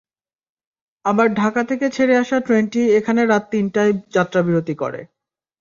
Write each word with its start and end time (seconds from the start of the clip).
আবার 1.05 1.27
ঢাকা 1.33 1.61
থেকে 1.69 1.85
ছেড়ে 1.89 2.15
আসা 2.17 2.37
ট্রেনটি 2.39 2.81
এখানে 2.99 3.21
রাত 3.25 3.43
তিনটায় 3.51 3.91
যাত্রাবিরতি 4.15 4.75
করে। 4.81 5.01